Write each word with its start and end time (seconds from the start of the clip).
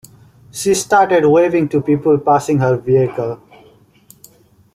She 0.51 0.73
started 0.73 1.27
waving 1.29 1.69
to 1.69 1.79
people 1.79 2.17
passing 2.17 2.57
her 2.57 2.75
vehicle. 2.75 3.39